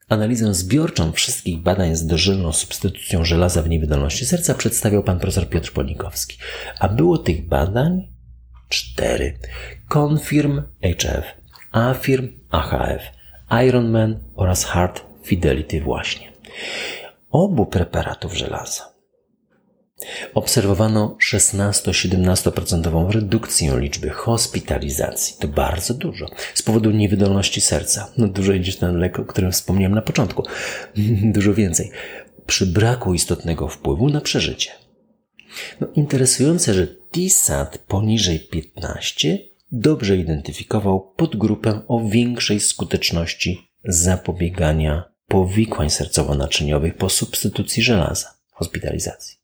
analizę 0.08 0.54
zbiorczą 0.54 1.12
wszystkich 1.12 1.62
badań 1.62 1.96
z 1.96 2.06
dożylną 2.06 2.52
substytucją 2.52 3.24
żelaza 3.24 3.62
w 3.62 3.68
niewydolności 3.68 4.26
serca 4.26 4.54
przedstawiał 4.54 5.02
pan 5.02 5.18
profesor 5.18 5.48
Piotr 5.48 5.72
Ponikowski. 5.72 6.38
A 6.78 6.88
było 6.88 7.18
tych 7.18 7.48
badań 7.48 8.13
cztery. 8.74 9.38
Confirm 9.88 10.62
HF, 10.82 11.24
Affirm 11.72 12.28
AHF, 12.50 13.02
Ironman 13.66 14.18
oraz 14.34 14.64
Hard 14.64 15.02
Fidelity 15.22 15.80
właśnie. 15.80 16.32
Obu 17.30 17.66
preparatów 17.66 18.34
żelaza 18.34 18.94
Obserwowano 20.34 21.16
16-17% 21.32 23.10
redukcję 23.10 23.78
liczby 23.78 24.10
hospitalizacji. 24.10 25.36
To 25.40 25.48
bardzo 25.48 25.94
dużo. 25.94 26.26
Z 26.54 26.62
powodu 26.62 26.90
niewydolności 26.90 27.60
serca. 27.60 28.12
No 28.18 28.28
dużo 28.28 28.52
idziesz 28.52 28.76
ten 28.76 28.96
lek, 28.96 29.18
o 29.18 29.24
którym 29.24 29.52
wspomniałem 29.52 29.94
na 29.94 30.02
początku. 30.02 30.42
dużo 31.34 31.54
więcej. 31.54 31.90
Przy 32.46 32.66
braku 32.66 33.14
istotnego 33.14 33.68
wpływu 33.68 34.08
na 34.08 34.20
przeżycie. 34.20 34.70
No, 35.80 35.86
interesujące, 35.94 36.74
że 36.74 36.86
TISAT 36.86 37.78
poniżej 37.78 38.40
15 38.40 39.38
dobrze 39.72 40.16
identyfikował 40.16 41.12
podgrupę 41.16 41.80
o 41.88 42.08
większej 42.08 42.60
skuteczności 42.60 43.68
zapobiegania 43.84 45.04
powikłań 45.28 45.88
sercowo-naczyniowych 45.88 46.96
po 46.96 47.08
substytucji 47.10 47.82
żelaza, 47.82 48.34
hospitalizacji. 48.52 49.36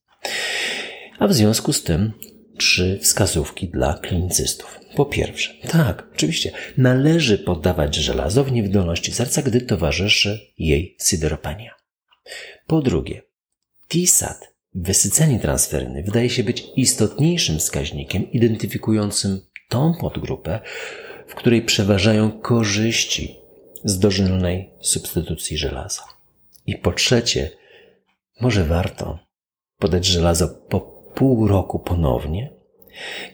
A 1.19 1.27
w 1.27 1.35
związku 1.35 1.73
z 1.73 1.83
tym 1.83 2.13
trzy 2.59 2.99
wskazówki 3.03 3.69
dla 3.69 3.99
klinicystów. 3.99 4.81
Po 4.97 5.07
pierwsze, 5.07 5.55
tak, 5.69 6.09
oczywiście, 6.15 6.53
należy 6.79 7.39
podawać 7.39 7.95
żelazo 7.95 8.45
w 8.45 8.53
niewydolności 8.53 9.13
serca, 9.13 9.43
gdy 9.43 9.61
towarzyszy 9.61 10.41
jej 10.59 10.97
syderopenia. 10.99 11.75
Po 12.67 12.83
drugie, 12.83 13.23
TISAT, 13.89 14.50
wysycenie 14.75 15.39
transferyny, 15.39 16.03
wydaje 16.03 16.31
się 16.31 16.45
być 16.45 16.67
istotniejszym 16.77 17.59
wskaźnikiem 17.59 18.33
identyfikującym 18.33 19.41
tą 19.69 19.95
podgrupę, 20.01 20.61
w 21.27 21.35
której 21.35 21.63
przeważają 21.63 22.41
korzyści 22.41 23.37
z 23.85 23.99
dożylnej 23.99 24.71
substytucji 24.81 25.59
żelaza. 25.59 26.03
I 26.67 26.79
po 26.79 26.93
trzecie, 26.93 27.51
może 28.41 28.65
warto 28.65 29.19
podać 29.79 30.07
żelazo 30.07 30.49
po 30.49 30.81
pół 31.15 31.49
roku 31.49 31.79
ponownie, 31.79 32.53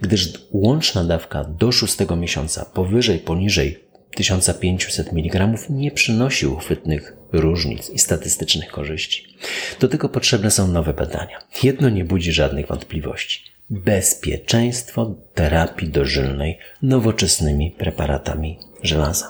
gdyż 0.01 0.33
łączna 0.53 1.05
dawka 1.05 1.45
do 1.45 1.73
szóstego 1.73 2.17
miesiąca 2.17 2.65
powyżej, 2.65 3.19
poniżej 3.19 3.86
1500 4.17 5.13
mg 5.13 5.49
nie 5.71 5.91
przynosi 5.91 6.47
uchwytnych 6.47 7.17
różnic 7.33 7.91
i 7.91 7.99
statystycznych 7.99 8.71
korzyści. 8.71 9.37
Do 9.81 9.89
tego 9.89 10.09
potrzebne 10.09 10.51
są 10.51 10.69
nowe 10.69 10.93
badania. 10.93 11.39
Jedno 11.63 11.89
nie 11.89 12.05
budzi 12.05 12.33
żadnych 12.33 12.67
wątpliwości. 12.67 13.45
Bezpieczeństwo 13.71 15.15
terapii 15.35 15.89
dożylnej 15.89 16.59
nowoczesnymi 16.83 17.71
preparatami 17.71 18.59
żelaza. 18.83 19.29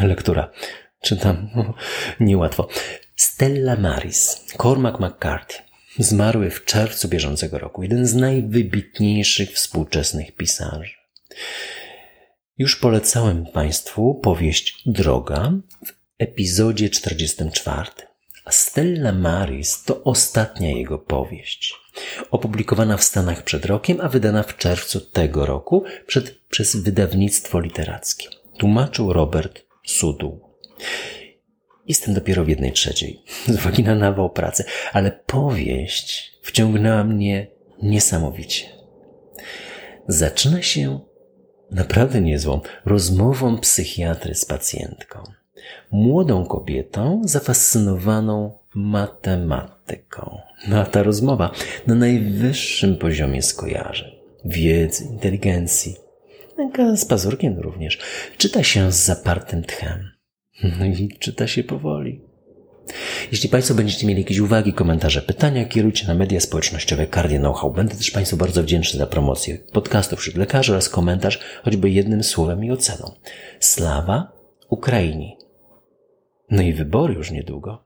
Lektura. 0.00 0.50
Czytam 1.00 1.50
niełatwo. 2.20 2.68
Stella 3.16 3.76
Maris, 3.76 4.44
Cormac 4.62 5.00
McCarthy, 5.00 5.58
zmarły 5.98 6.50
w 6.50 6.64
czerwcu 6.64 7.08
bieżącego 7.08 7.58
roku, 7.58 7.82
jeden 7.82 8.06
z 8.06 8.14
najwybitniejszych 8.14 9.50
współczesnych 9.50 10.36
pisarzy. 10.36 10.94
Już 12.58 12.76
polecałem 12.76 13.46
Państwu 13.46 14.14
powieść 14.14 14.82
Droga 14.86 15.52
w 15.86 15.92
epizodzie 16.18 16.90
44. 16.90 17.90
A 18.44 18.52
Stella 18.52 19.12
Maris 19.12 19.82
to 19.84 20.04
ostatnia 20.04 20.70
jego 20.70 20.98
powieść. 20.98 21.74
Opublikowana 22.30 22.96
w 22.96 23.02
Stanach 23.02 23.44
przed 23.44 23.66
rokiem, 23.66 24.00
a 24.00 24.08
wydana 24.08 24.42
w 24.42 24.56
czerwcu 24.56 25.00
tego 25.00 25.46
roku 25.46 25.84
przed, 26.06 26.38
przez 26.48 26.76
wydawnictwo 26.76 27.60
literackie. 27.60 28.28
Tłumaczył 28.58 29.12
Robert 29.12 29.62
Sudół. 29.86 30.40
Jestem 31.86 32.14
dopiero 32.14 32.44
w 32.44 32.48
jednej 32.48 32.72
trzeciej, 32.72 33.22
z 33.46 33.54
uwagi 33.54 33.82
na 33.82 33.94
nawał 33.94 34.30
pracy, 34.30 34.64
ale 34.92 35.10
powieść 35.10 36.32
wciągnęła 36.42 37.04
mnie 37.04 37.46
niesamowicie. 37.82 38.66
Zaczyna 40.08 40.62
się 40.62 41.11
naprawdę 41.72 42.20
niezłą 42.20 42.60
rozmową 42.84 43.58
psychiatry 43.58 44.34
z 44.34 44.44
pacjentką. 44.44 45.22
Młodą 45.90 46.46
kobietą 46.46 47.22
zafascynowaną 47.24 48.58
matematyką. 48.74 50.38
No 50.68 50.80
a 50.80 50.84
ta 50.84 51.02
rozmowa 51.02 51.50
na 51.86 51.94
najwyższym 51.94 52.96
poziomie 52.96 53.42
skojarzeń, 53.42 54.10
wiedzy, 54.44 55.04
inteligencji, 55.04 55.96
z 56.96 57.04
pazurkiem 57.04 57.58
również, 57.58 57.98
czyta 58.36 58.62
się 58.62 58.92
z 58.92 59.04
zapartym 59.04 59.62
tchem. 59.62 60.10
No 60.78 60.84
i 60.84 61.08
czyta 61.18 61.46
się 61.46 61.64
powoli. 61.64 62.20
Jeśli 63.32 63.48
Państwo 63.48 63.74
będziecie 63.74 64.06
mieli 64.06 64.20
jakieś 64.20 64.38
uwagi, 64.38 64.72
komentarze, 64.72 65.22
pytania, 65.22 65.64
kierujcie 65.64 66.06
na 66.06 66.14
media 66.14 66.40
społecznościowe 66.40 67.06
Cardia 67.06 67.38
Know-how. 67.38 67.70
Będę 67.70 67.94
też 67.94 68.10
Państwu 68.10 68.36
bardzo 68.36 68.62
wdzięczny 68.62 68.98
za 68.98 69.06
promocję 69.06 69.58
podcastów 69.72 70.18
wśród 70.18 70.36
lekarzy 70.36 70.72
oraz 70.72 70.88
komentarz, 70.88 71.40
choćby 71.64 71.90
jednym 71.90 72.22
słowem 72.22 72.64
i 72.64 72.70
oceną. 72.70 73.14
Slawa 73.60 74.32
Ukrainii. 74.68 75.36
No 76.50 76.62
i 76.62 76.72
wybory 76.72 77.14
już 77.14 77.30
niedługo. 77.30 77.84